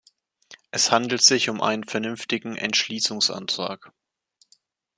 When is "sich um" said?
1.21-1.61